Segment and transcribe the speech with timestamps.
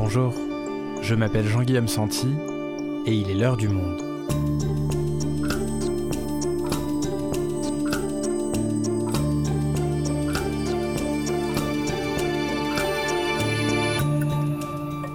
[0.00, 0.32] Bonjour,
[1.02, 2.28] je m'appelle Jean-Guillaume Santi
[3.04, 4.00] et il est l'heure du monde.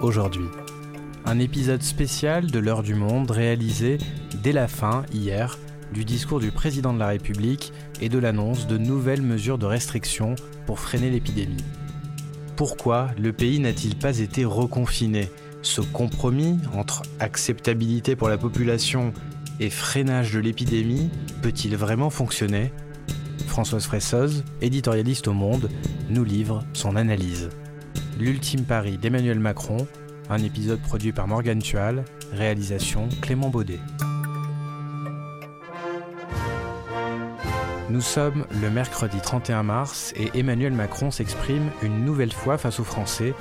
[0.01, 0.43] Aujourd'hui,
[1.23, 3.99] un épisode spécial de l'heure du monde réalisé
[4.43, 5.57] dès la fin, hier,
[5.93, 7.71] du discours du président de la République
[8.01, 11.63] et de l'annonce de nouvelles mesures de restriction pour freiner l'épidémie.
[12.55, 15.29] Pourquoi le pays n'a-t-il pas été reconfiné?
[15.63, 19.11] Ce compromis entre acceptabilité pour la population
[19.59, 21.09] et freinage de l'épidémie
[21.41, 22.71] peut-il vraiment fonctionner?
[23.47, 25.69] Françoise Fressoz, éditorialiste au Monde,
[26.09, 27.49] nous livre son analyse.
[28.19, 29.87] L'ultime pari d'Emmanuel Macron,
[30.29, 33.79] un épisode produit par Morgane Tual, réalisation Clément Baudet.
[37.93, 42.83] Nous sommes le mercredi 31 mars et Emmanuel Macron s'exprime une nouvelle fois face aux
[42.83, 43.35] Français,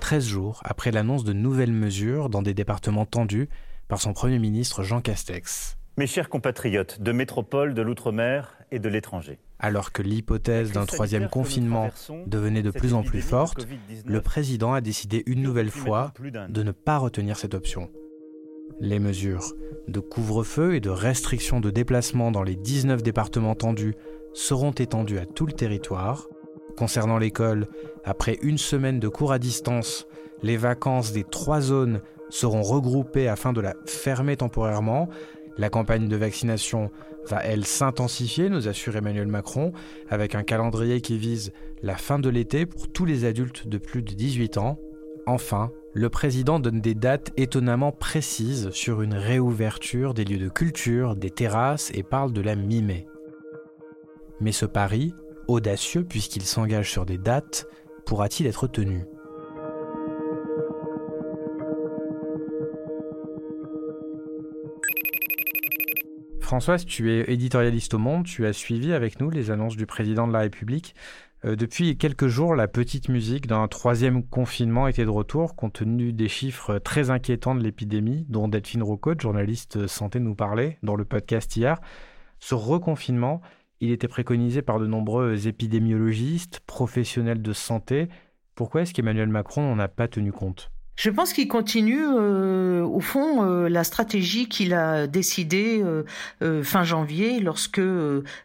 [0.00, 3.50] 13 jours après l'annonce de nouvelles mesures dans des départements tendus
[3.86, 5.76] par son Premier ministre Jean Castex.
[5.98, 9.40] Mes chers compatriotes de métropole, de l'outre-mer et de l'étranger.
[9.58, 11.90] Alors que l'hypothèse d'un troisième confinement
[12.26, 13.68] devenait de plus en plus forte,
[14.06, 16.14] le président a décidé une nouvelle fois
[16.48, 17.90] de ne pas retenir cette option.
[18.80, 19.54] Les mesures
[19.88, 23.94] de couvre-feu et de restriction de déplacement dans les 19 départements tendus
[24.34, 26.28] seront étendues à tout le territoire.
[26.76, 27.66] Concernant l'école,
[28.04, 30.06] après une semaine de cours à distance,
[30.42, 35.08] les vacances des trois zones seront regroupées afin de la fermer temporairement.
[35.56, 36.90] La campagne de vaccination
[37.26, 39.72] va, elle, s'intensifier, nous assure Emmanuel Macron,
[40.08, 44.02] avec un calendrier qui vise la fin de l'été pour tous les adultes de plus
[44.02, 44.78] de 18 ans.
[45.26, 51.16] Enfin, le président donne des dates étonnamment précises sur une réouverture des lieux de culture,
[51.16, 53.08] des terrasses et parle de la mi-mai.
[54.40, 55.12] Mais ce pari,
[55.48, 57.66] audacieux puisqu'il s'engage sur des dates,
[58.06, 59.06] pourra-t-il être tenu?
[66.38, 70.28] Françoise, tu es éditorialiste au Monde, tu as suivi avec nous les annonces du président
[70.28, 70.94] de la République.
[71.44, 76.12] Euh, depuis quelques jours, la petite musique d'un troisième confinement était de retour, compte tenu
[76.12, 81.04] des chiffres très inquiétants de l'épidémie, dont Delphine Rocotte, journaliste santé, nous parlait dans le
[81.04, 81.78] podcast hier.
[82.40, 83.40] Ce reconfinement,
[83.80, 88.08] il était préconisé par de nombreux épidémiologistes, professionnels de santé.
[88.56, 90.72] Pourquoi est-ce qu'Emmanuel Macron n'en a pas tenu compte?
[90.98, 95.80] Je pense qu'il continue, euh, au fond, euh, la stratégie qu'il a décidée
[96.42, 97.80] euh, fin janvier, lorsque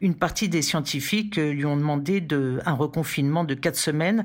[0.02, 4.24] une partie des scientifiques lui ont demandé de, un reconfinement de quatre semaines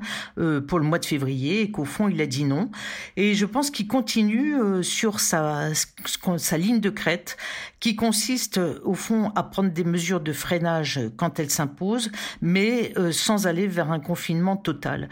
[0.67, 2.69] pour le mois de février, et qu'au fond, il a dit non.
[3.17, 5.69] Et je pense qu'il continue sur sa,
[6.37, 7.35] sa ligne de crête,
[7.79, 12.11] qui consiste, au fond, à prendre des mesures de freinage quand elles s'imposent,
[12.41, 15.09] mais sans aller vers un confinement total.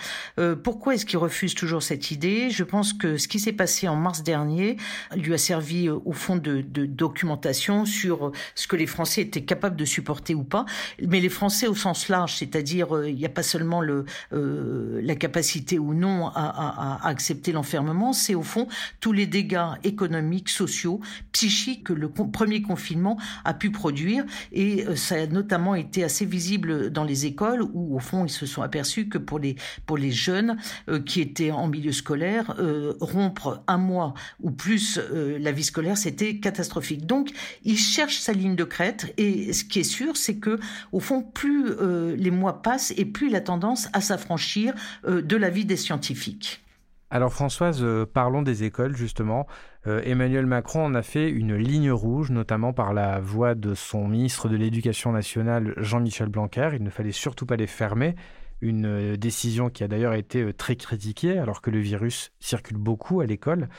[0.64, 2.50] pourquoi est-ce qu'il refuse toujours cette idée?
[2.52, 4.78] Je pense que ce qui s'est passé en mars dernier
[5.16, 9.44] lui a servi euh, au fond de, documentation sur euh, ce que les Français étaient
[9.44, 10.66] capables de supporter ou pas.
[11.06, 15.16] Mais les Français au sens large, c'est-à-dire euh, il n'y a pas seulement le, la
[15.16, 18.68] capacité ou non à, accepter l'enfermement, c'est au fond
[19.00, 21.00] tous les dégâts économiques, sociaux,
[21.32, 24.24] psychiques que le premier confinement a pu produire.
[24.52, 28.46] Et ça a notamment été assez visible dans les écoles où au fond ils se
[28.46, 30.58] sont aperçus que pour les, pour les jeunes
[31.06, 32.56] qui étaient en milieu scolaire,
[33.00, 37.06] rompre un mois ou plus euh, la vie scolaire, c'était catastrophique.
[37.06, 37.32] Donc,
[37.64, 40.60] il cherche sa ligne de crête et ce qui est sûr, c'est que
[40.92, 44.74] au fond, plus euh, les mois passent et plus il a tendance à s'affranchir
[45.06, 46.64] euh, de la vie des scientifiques.
[47.10, 49.48] Alors Françoise, parlons des écoles justement.
[49.86, 54.50] Emmanuel Macron en a fait une ligne rouge, notamment par la voix de son ministre
[54.50, 56.72] de l'Éducation nationale, Jean-Michel Blanquer.
[56.74, 58.16] Il ne fallait surtout pas les fermer
[58.62, 62.78] une euh, décision qui a d'ailleurs été euh, très critiquée alors que le virus circule
[62.78, 63.70] beaucoup à l'école.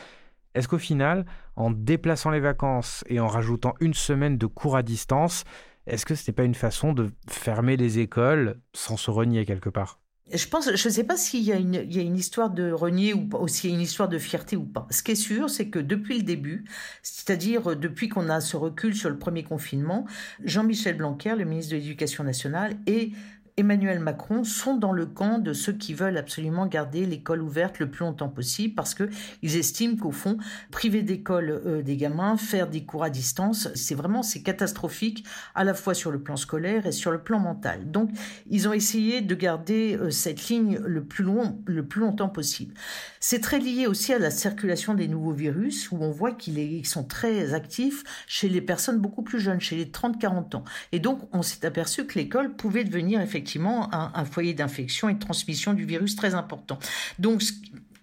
[0.55, 4.83] Est-ce qu'au final, en déplaçant les vacances et en rajoutant une semaine de cours à
[4.83, 5.45] distance,
[5.87, 9.71] est-ce que ce n'est pas une façon de fermer les écoles sans se renier quelque
[9.71, 10.01] part?
[10.33, 13.49] Je pense, je ne sais pas s'il y, a une, histoire de renier ou, ou
[13.49, 14.87] s'il y a une histoire de fierté ou pas.
[14.91, 16.67] Ce qui est sûr, c'est que depuis le début,
[17.03, 20.05] c'est-à-dire depuis qu'on a ce recul sur le premier confinement,
[20.45, 23.13] Jean-Michel Blanquer, le ministre de l'Éducation nationale, et
[23.59, 27.91] Emmanuel Macron sont dans le camp de ceux qui veulent absolument garder l'école ouverte le
[27.91, 29.11] plus longtemps possible parce que
[29.43, 30.39] ils estiment qu'au fond,
[30.71, 35.27] priver d'école euh, des gamins, faire des cours à distance, c'est vraiment c'est catastrophique
[35.57, 37.91] à la fois sur le plan scolaire et sur le plan mental.
[37.91, 38.11] Donc,
[38.49, 42.75] ils ont essayé de garder euh, cette ligne le plus long, le plus longtemps possible.
[43.19, 47.03] C'est très lié aussi à la circulation des nouveaux virus où on voit qu'ils sont
[47.03, 50.65] très actifs chez les personnes beaucoup plus jeunes, chez les 30-40 ans.
[50.93, 55.19] Et donc, on s'est aperçu que l'école pouvait devenir effectivement un, foyer d'infection et de
[55.19, 56.79] transmission du virus très important.
[57.19, 57.43] Donc,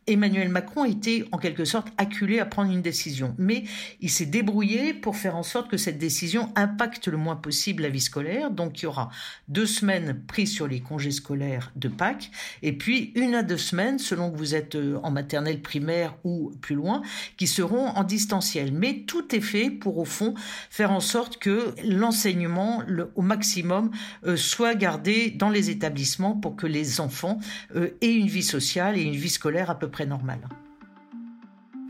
[0.08, 3.34] Emmanuel Macron était en quelque sorte acculé à prendre une décision.
[3.40, 3.64] Mais
[4.02, 7.90] il s'est débrouillé pour faire en sorte que cette décision impacte le moins possible la
[7.90, 8.52] vie scolaire.
[8.52, 9.10] Donc il y aura
[9.48, 12.30] deux semaines prises sur les congés scolaires de Pâques
[12.62, 16.54] et puis une à deux semaines, selon que vous êtes euh, en maternelle primaire ou
[16.62, 17.02] plus loin,
[17.38, 18.72] qui seront en distanciel.
[18.74, 20.36] Mais tout est fait pour au fond
[20.70, 22.84] faire en sorte que l'enseignement
[23.16, 23.90] au maximum
[24.26, 27.40] euh, soit gardé dans les établissements pour que les enfants
[27.76, 30.42] euh, aient une vie sociale et une vie scolaire à peu près normale.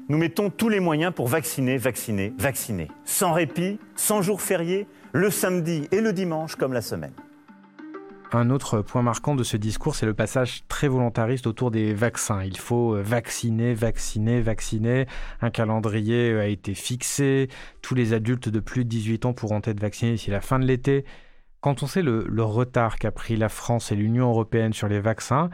[0.08, 2.90] Nous mettons tous les moyens pour vacciner, vacciner, vacciner.
[3.06, 7.14] Sans répit, sans jours fériés, le samedi et le dimanche comme la semaine.
[8.32, 12.44] Un autre point marquant de ce discours, c'est le passage très volontariste autour des vaccins.
[12.44, 15.08] Il faut vacciner, vacciner, vacciner.
[15.42, 17.48] Un calendrier a été fixé.
[17.82, 20.66] Tous les adultes de plus de 18 ans pourront être vaccinés d'ici la fin de
[20.66, 21.06] l'été.
[21.62, 25.00] Quand on sait le, le retard qu'a pris la France et l'Union européenne sur les
[25.00, 25.50] vaccins,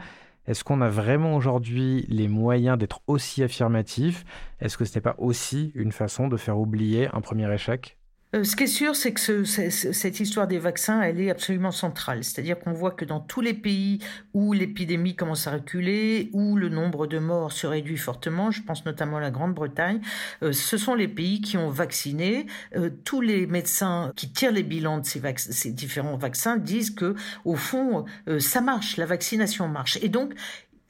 [0.46, 4.24] est-ce qu'on a vraiment aujourd'hui les moyens d'être aussi affirmatif
[4.60, 7.96] Est-ce que ce n'est pas aussi une façon de faire oublier un premier échec?
[8.34, 12.24] Euh, ce qui est sûr, c'est que cette histoire des vaccins, elle est absolument centrale.
[12.24, 13.98] C'est-à-dire qu'on voit que dans tous les pays
[14.32, 18.86] où l'épidémie commence à reculer, où le nombre de morts se réduit fortement, je pense
[18.86, 20.00] notamment à la Grande-Bretagne,
[20.42, 22.46] euh, ce sont les pays qui ont vacciné.
[22.76, 27.14] Euh, tous les médecins qui tirent les bilans de ces, ces différents vaccins disent que,
[27.44, 28.04] au fond,
[28.38, 29.98] ça marche, la vaccination marche.
[30.02, 30.34] Et donc,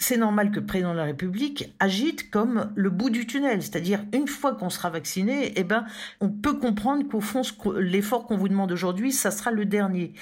[0.02, 4.00] c'est normal que le président de la République agite comme le bout du tunnel, c'est-à-dire
[4.12, 5.84] une fois qu'on sera vacciné, eh ben,
[6.20, 7.42] on peut comprendre qu'au fond,
[7.76, 10.12] l'effort qu'on vous demande aujourd'hui, ça sera le dernier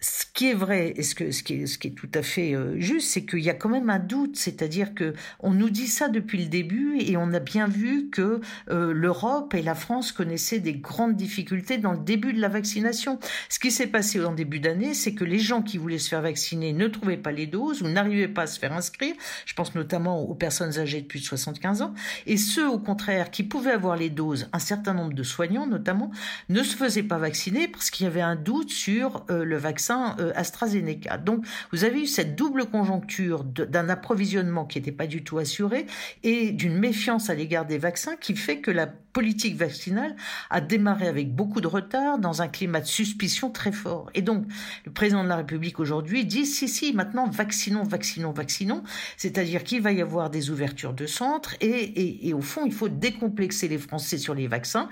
[0.00, 3.10] ce qui est vrai et ce, que, ce, qui, est, tout à fait euh, juste,
[3.10, 6.42] c'est qu'il y a quand même un doute, c'est-à-dire que on nous dit ça depuis
[6.42, 10.74] le début et on a bien vu que euh, l'Europe et la France connaissaient des
[10.74, 13.18] grandes difficultés dans le début de la vaccination.
[13.50, 16.22] Ce qui s'est passé en début d'année, c'est que les gens qui voulaient se faire
[16.22, 19.14] vacciner ne trouvaient pas les doses ou n'arrivaient pas à se faire inscrire.
[19.44, 21.94] Je pense notamment aux personnes âgées de plus de 75 ans
[22.26, 26.10] et ceux au contraire qui pouvaient avoir les doses, un certain nombre de soignants notamment,
[26.48, 29.89] ne se faisaient pas vacciner parce qu'il y avait un doute sur euh, le vaccin
[29.90, 31.18] euh, AstraZeneca.
[31.18, 35.86] Donc, vous avez eu cette double conjoncture d'un approvisionnement qui n'était pas du tout assuré
[36.22, 40.14] et d'une méfiance à l'égard des vaccins qui fait que la politique vaccinale
[40.50, 44.10] a démarré avec beaucoup de retard dans un climat de suspicion très fort.
[44.14, 44.44] Et donc,
[44.84, 48.82] le président de la République aujourd'hui dit si, si, maintenant vaccinons, vaccinons, vaccinons.
[49.16, 52.88] C'est-à-dire qu'il va y avoir des ouvertures de centres et, et, au fond, il faut
[52.88, 54.88] décomplexer les Français sur les vaccins.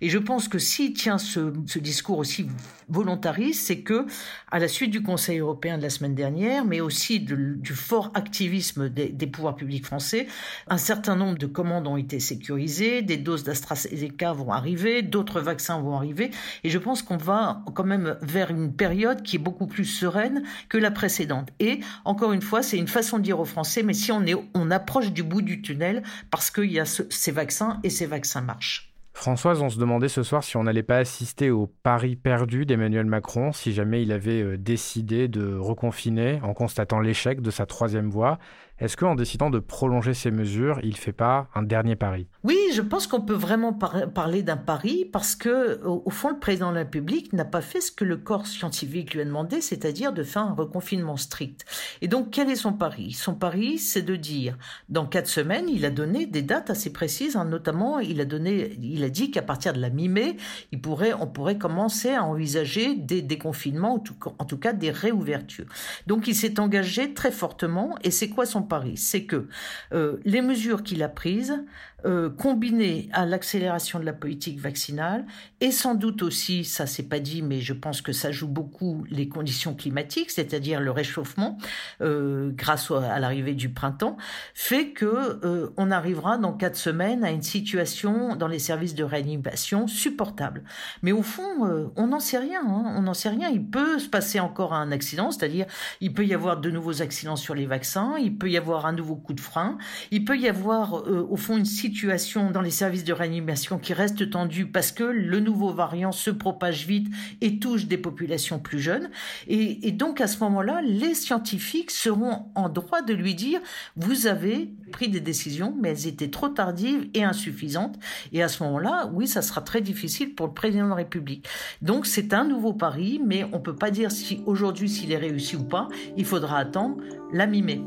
[0.00, 2.48] Et je pense que s'il tient ce, ce discours aussi
[2.88, 4.06] volontariste, c'est que
[4.50, 8.88] à la suite du Conseil européen de la semaine dernière, mais aussi du fort activisme
[8.88, 10.26] des, pouvoirs publics français,
[10.68, 15.80] un certain nombre de commandes ont été sécurisées, des doses d'AstraZeneca vont arriver, d'autres vaccins
[15.80, 16.30] vont arriver,
[16.64, 20.42] et je pense qu'on va quand même vers une période qui est beaucoup plus sereine
[20.68, 21.48] que la précédente.
[21.60, 24.36] Et encore une fois, c'est une façon de dire aux Français, mais si on est,
[24.54, 28.40] on approche du bout du tunnel parce qu'il y a ces vaccins et ces vaccins
[28.40, 28.89] marchent.
[29.12, 33.06] Françoise, on se demandait ce soir si on n'allait pas assister au pari perdu d'Emmanuel
[33.06, 38.08] Macron si jamais il avait euh, décidé de reconfiner en constatant l'échec de sa troisième
[38.08, 38.38] voie.
[38.80, 42.26] Est-ce qu'en décidant de prolonger ces mesures, il ne fait pas un dernier pari?
[42.44, 46.70] Oui, je pense qu'on peut vraiment parler d'un pari parce que, au, fond, le président
[46.70, 50.14] de la République n'a pas fait ce que le corps scientifique lui a demandé, c'est-à-dire
[50.14, 51.66] de faire un reconfinement strict.
[52.00, 53.12] Et donc, quel est son pari?
[53.12, 54.56] Son pari, c'est de dire,
[54.88, 58.78] dans quatre semaines, il a donné des dates assez précises, hein, notamment, il a donné,
[58.80, 60.38] il a dit qu'à partir de la mi-mai,
[60.72, 64.02] on pourrait commencer à envisager des déconfinements,
[64.38, 65.66] en tout cas des réouvertures.
[66.06, 67.96] Donc, il s'est engagé très fortement.
[68.02, 69.46] Et c'est quoi son Paris, c'est que
[69.92, 71.62] euh, les mesures qu'il a prises
[72.06, 75.26] euh, combiné à l'accélération de la politique vaccinale
[75.60, 79.04] et sans doute aussi, ça c'est pas dit, mais je pense que ça joue beaucoup
[79.10, 81.58] les conditions climatiques, c'est-à-dire le réchauffement
[82.00, 84.16] euh, grâce à l'arrivée du printemps,
[84.54, 89.04] fait que euh, on arrivera dans quatre semaines à une situation dans les services de
[89.04, 90.62] réanimation supportable.
[91.02, 93.50] Mais au fond, on n'en sait rien, hein, on n'en sait rien.
[93.50, 95.66] Il peut se passer encore un accident, c'est-à-dire
[96.00, 98.92] il peut y avoir de nouveaux accidents sur les vaccins, il peut y avoir un
[98.92, 99.76] nouveau coup de frein,
[100.10, 103.92] il peut y avoir au fond une situation situation dans les services de réanimation qui
[103.92, 107.08] reste tendue parce que le nouveau variant se propage vite
[107.40, 109.10] et touche des populations plus jeunes.
[109.48, 113.60] Et, donc à ce moment-là, les scientifiques seront en droit de lui dire,
[113.96, 117.98] vous avez pris des décisions, mais elles étaient trop tardives et insuffisantes.
[118.32, 121.48] Et à ce moment-là, oui, ça sera très difficile pour le président de la République.
[121.82, 125.56] Donc c'est un nouveau pari, mais on peut pas dire si aujourd'hui s'il est réussi
[125.56, 125.88] ou pas.
[126.16, 126.98] Il faudra attendre
[127.32, 127.80] la mi-mai.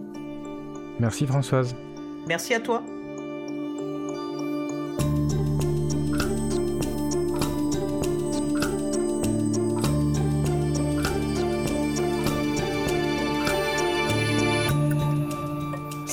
[1.00, 1.74] Merci Françoise.
[2.28, 2.84] Merci à toi.